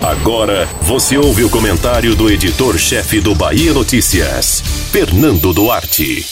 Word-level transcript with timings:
Agora 0.00 0.66
você 0.82 1.18
ouve 1.18 1.44
o 1.44 1.50
comentário 1.50 2.14
do 2.14 2.30
editor-chefe 2.30 3.20
do 3.20 3.34
Bahia 3.34 3.72
Notícias, 3.72 4.60
Fernando 4.90 5.52
Duarte. 5.52 6.26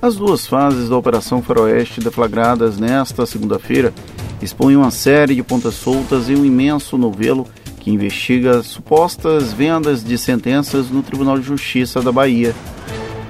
As 0.00 0.14
duas 0.14 0.46
fases 0.46 0.88
da 0.88 0.96
Operação 0.96 1.42
Faroeste 1.42 2.00
deflagradas 2.00 2.78
nesta 2.78 3.26
segunda-feira 3.26 3.92
expõem 4.40 4.76
uma 4.76 4.92
série 4.92 5.34
de 5.34 5.42
pontas 5.42 5.74
soltas 5.74 6.28
e 6.28 6.34
um 6.34 6.44
imenso 6.44 6.96
novelo 6.96 7.44
que 7.80 7.90
investiga 7.90 8.62
supostas 8.62 9.52
vendas 9.52 10.04
de 10.04 10.16
sentenças 10.16 10.90
no 10.90 11.02
Tribunal 11.02 11.38
de 11.38 11.46
Justiça 11.46 12.00
da 12.00 12.12
Bahia. 12.12 12.54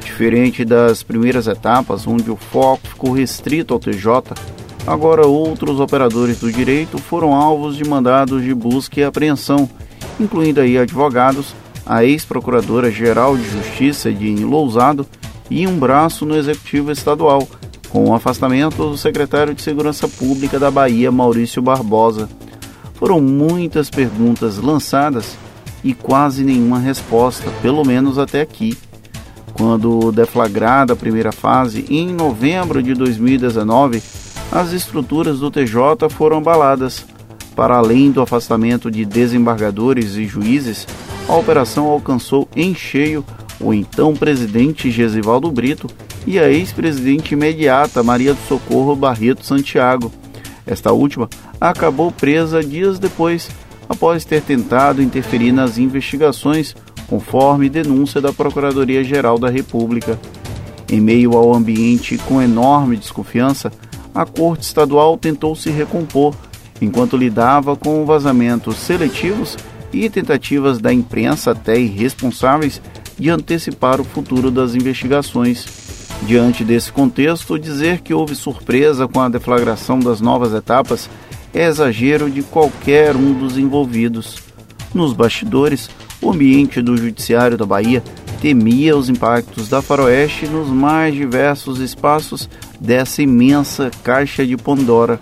Diferente 0.05 0.65
das 0.65 1.03
primeiras 1.03 1.47
etapas, 1.47 2.07
onde 2.07 2.31
o 2.31 2.37
foco 2.37 2.87
ficou 2.89 3.13
restrito 3.13 3.73
ao 3.73 3.81
TJ, 3.81 4.35
agora 4.89 5.27
outros 5.27 5.81
operadores 5.81 6.41
do 6.41 6.51
direito 6.51 6.97
foram 6.99 7.35
alvos 7.35 7.77
de 7.77 7.85
mandados 7.85 8.43
de 8.43 8.55
busca 8.55 9.01
e 9.01 9.05
apreensão, 9.05 9.69
incluindo 10.19 10.61
aí 10.61 10.79
advogados, 10.79 11.55
a 11.85 12.05
ex-procuradora-geral 12.05 13.37
de 13.37 13.49
Justiça, 13.51 14.09
Edine 14.09 14.45
Lousado, 14.45 15.07
e 15.51 15.67
um 15.67 15.79
braço 15.79 16.25
no 16.25 16.37
Executivo 16.37 16.91
Estadual, 16.91 17.47
com 17.91 18.07
o 18.07 18.15
afastamento 18.15 18.77
do 18.77 18.97
secretário 18.97 19.55
de 19.55 19.63
Segurança 19.63 20.09
Pública 20.09 20.59
da 20.59 20.71
Bahia, 20.71 21.13
Maurício 21.13 21.63
Barbosa. 21.63 22.29
Foram 22.95 23.21
muitas 23.21 23.91
perguntas 23.91 24.59
lançadas 24.59 25.37
e 25.85 25.95
quase 25.95 26.45
nenhuma 26.45 26.79
resposta, 26.79 27.51
pelo 27.63 27.85
menos 27.85 28.19
até 28.19 28.41
aqui. 28.41 28.77
Quando 29.55 30.13
deflagrada 30.13 30.93
a 30.93 30.97
primeira 30.97 31.33
fase, 31.33 31.85
em 31.89 32.13
novembro 32.13 32.83
de 32.83 32.95
2019, 32.95 34.03
as 34.51 34.73
estruturas 34.73 35.41
do 35.41 35.51
TJ 35.51 36.09
foram 36.11 36.39
abaladas. 36.39 37.05
Para 37.55 37.77
além 37.77 38.11
do 38.11 38.23
afastamento 38.23 38.91
de 38.91 39.05
desembargadores 39.05 40.15
e 40.15 40.25
juízes, 40.25 40.87
a 41.29 41.35
operação 41.35 41.87
alcançou 41.87 42.49
em 42.55 42.75
cheio 42.75 43.25
o 43.61 43.75
então 43.75 44.15
presidente 44.15 44.91
Gesivaldo 44.91 45.51
Brito 45.51 45.89
e 46.27 46.39
a 46.39 46.49
ex-presidente 46.49 47.35
imediata 47.35 48.03
Maria 48.03 48.33
do 48.33 48.41
Socorro 48.47 48.95
Barreto 48.95 49.45
Santiago. 49.45 50.13
Esta 50.67 50.93
última 50.93 51.29
acabou 51.61 52.13
presa 52.13 52.63
dias 52.63 52.99
depois, 52.99 53.51
após 53.89 54.25
ter 54.25 54.43
tentado 54.43 55.03
interferir 55.03 55.51
nas 55.51 55.79
investigações, 55.79 56.77
conforme 57.09 57.69
denúncia 57.69 58.21
da 58.21 58.33
Procuradoria-Geral 58.33 59.39
da 59.39 59.49
República. 59.49 60.19
Em 60.91 61.01
meio 61.01 61.37
ao 61.37 61.55
ambiente 61.55 62.19
com 62.19 62.41
enorme 62.41 62.97
desconfiança, 62.97 63.73
a 64.15 64.25
Corte 64.25 64.65
Estadual 64.65 65.17
tentou 65.17 65.55
se 65.55 65.71
recompor, 65.71 66.35
enquanto 66.81 67.17
lidava 67.17 67.77
com 67.77 68.05
vazamentos 68.05 68.77
seletivos 68.77 69.57
e 69.93 70.09
tentativas 70.09 70.79
da 70.79 70.93
imprensa 70.93 71.53
até 71.53 71.79
irresponsáveis 71.79 72.81
de 73.19 73.31
antecipar 73.31 74.01
o 74.01 74.05
futuro 74.05 74.51
das 74.51 74.75
investigações. 74.75 75.67
Diante 76.23 76.65
desse 76.65 76.91
contexto, 76.93 77.59
dizer 77.59 78.01
que 78.01 78.13
houve 78.13 78.35
surpresa 78.35 79.07
com 79.07 79.21
a 79.21 79.29
deflagração 79.29 79.99
das 79.99 80.21
novas 80.21 80.53
etapas 80.53 81.09
é 81.55 81.65
exagero 81.65 82.31
de 82.31 82.43
qualquer 82.43 83.17
um 83.17 83.33
dos 83.33 83.57
envolvidos. 83.57 84.37
Nos 84.95 85.13
bastidores, 85.13 85.89
o 86.21 86.31
ambiente 86.31 86.83
do 86.83 86.97
Judiciário 86.97 87.57
da 87.57 87.65
Bahia 87.67 88.03
temia 88.41 88.97
os 88.97 89.09
impactos 89.09 89.69
da 89.69 89.83
Faroeste 89.83 90.47
nos 90.47 90.69
mais 90.69 91.15
diversos 91.15 91.81
espaços 91.81 92.49
dessa 92.81 93.23
imensa 93.23 93.91
caixa 94.03 94.47
de 94.47 94.57
Pandora. 94.57 95.21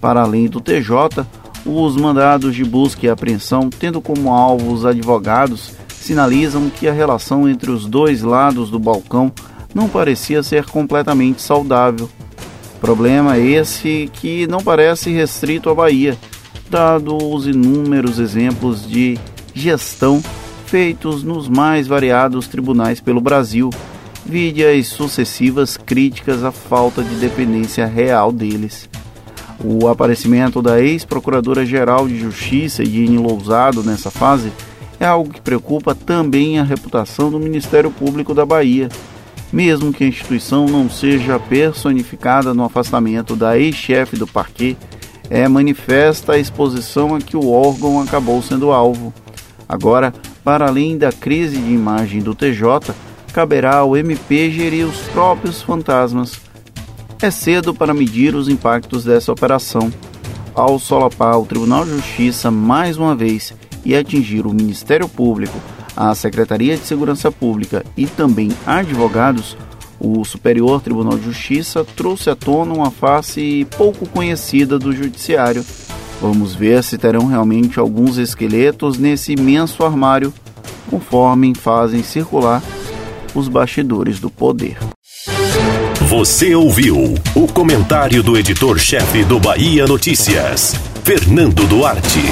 Para 0.00 0.22
além 0.22 0.46
do 0.46 0.60
TJ, 0.60 1.26
os 1.66 1.96
mandados 1.96 2.54
de 2.54 2.64
busca 2.64 3.06
e 3.06 3.08
apreensão, 3.08 3.70
tendo 3.70 4.00
como 4.00 4.32
alvo 4.32 4.72
os 4.72 4.84
advogados, 4.84 5.72
sinalizam 5.88 6.68
que 6.70 6.86
a 6.86 6.92
relação 6.92 7.48
entre 7.48 7.70
os 7.70 7.86
dois 7.86 8.22
lados 8.22 8.70
do 8.70 8.78
balcão 8.78 9.32
não 9.74 9.88
parecia 9.88 10.42
ser 10.42 10.66
completamente 10.66 11.42
saudável. 11.42 12.08
Problema 12.80 13.38
esse 13.38 14.10
que 14.12 14.46
não 14.46 14.60
parece 14.60 15.10
restrito 15.10 15.70
à 15.70 15.74
Bahia, 15.74 16.16
dado 16.68 17.16
os 17.16 17.46
inúmeros 17.46 18.18
exemplos 18.18 18.86
de 18.86 19.18
gestão 19.54 20.22
feitos 20.74 21.22
nos 21.22 21.48
mais 21.48 21.86
variados 21.86 22.48
tribunais 22.48 23.00
pelo 23.00 23.20
Brasil, 23.20 23.70
vide 24.26 24.66
as 24.66 24.88
sucessivas 24.88 25.76
críticas 25.76 26.42
à 26.42 26.50
falta 26.50 27.00
de 27.00 27.14
dependência 27.14 27.86
real 27.86 28.32
deles. 28.32 28.90
O 29.62 29.86
aparecimento 29.86 30.60
da 30.60 30.82
ex-procuradora-geral 30.82 32.08
de 32.08 32.18
Justiça, 32.18 32.82
Iene 32.82 33.18
Lousado, 33.18 33.84
nessa 33.84 34.10
fase, 34.10 34.50
é 34.98 35.06
algo 35.06 35.32
que 35.32 35.40
preocupa 35.40 35.94
também 35.94 36.58
a 36.58 36.64
reputação 36.64 37.30
do 37.30 37.38
Ministério 37.38 37.92
Público 37.92 38.34
da 38.34 38.44
Bahia, 38.44 38.88
mesmo 39.52 39.92
que 39.92 40.02
a 40.02 40.08
instituição 40.08 40.66
não 40.66 40.90
seja 40.90 41.38
personificada 41.38 42.52
no 42.52 42.64
afastamento 42.64 43.36
da 43.36 43.56
ex-chefe 43.56 44.16
do 44.16 44.26
parquê, 44.26 44.76
é 45.30 45.46
manifesta 45.46 46.32
a 46.32 46.38
exposição 46.38 47.14
a 47.14 47.20
que 47.20 47.36
o 47.36 47.48
órgão 47.48 48.00
acabou 48.00 48.42
sendo 48.42 48.72
alvo. 48.72 49.14
Agora, 49.68 50.12
para 50.44 50.68
além 50.68 50.98
da 50.98 51.10
crise 51.10 51.56
de 51.56 51.72
imagem 51.72 52.20
do 52.20 52.34
TJ, 52.34 52.94
caberá 53.32 53.78
ao 53.78 53.96
MP 53.96 54.50
gerir 54.50 54.86
os 54.86 54.98
próprios 55.08 55.62
fantasmas. 55.62 56.38
É 57.20 57.30
cedo 57.30 57.72
para 57.72 57.94
medir 57.94 58.34
os 58.34 58.48
impactos 58.48 59.02
dessa 59.04 59.32
operação. 59.32 59.90
Ao 60.54 60.78
solapar 60.78 61.38
o 61.38 61.46
Tribunal 61.46 61.84
de 61.84 61.92
Justiça 61.92 62.50
mais 62.50 62.98
uma 62.98 63.16
vez 63.16 63.54
e 63.84 63.96
atingir 63.96 64.46
o 64.46 64.52
Ministério 64.52 65.08
Público, 65.08 65.58
a 65.96 66.14
Secretaria 66.14 66.76
de 66.76 66.84
Segurança 66.84 67.32
Pública 67.32 67.84
e 67.96 68.06
também 68.06 68.50
advogados, 68.66 69.56
o 69.98 70.24
Superior 70.24 70.82
Tribunal 70.82 71.16
de 71.16 71.24
Justiça 71.24 71.84
trouxe 71.84 72.28
à 72.28 72.36
tona 72.36 72.74
uma 72.74 72.90
face 72.90 73.66
pouco 73.76 74.06
conhecida 74.06 74.78
do 74.78 74.92
Judiciário. 74.92 75.64
Vamos 76.24 76.54
ver 76.54 76.82
se 76.82 76.96
terão 76.96 77.26
realmente 77.26 77.78
alguns 77.78 78.16
esqueletos 78.16 78.96
nesse 78.96 79.32
imenso 79.32 79.84
armário, 79.84 80.32
conforme 80.88 81.54
fazem 81.54 82.02
circular 82.02 82.62
os 83.34 83.46
bastidores 83.46 84.18
do 84.20 84.30
poder. 84.30 84.78
Você 86.08 86.54
ouviu 86.54 87.14
o 87.34 87.46
comentário 87.46 88.22
do 88.22 88.38
editor-chefe 88.38 89.22
do 89.22 89.38
Bahia 89.38 89.86
Notícias, 89.86 90.74
Fernando 91.04 91.66
Duarte. 91.66 92.22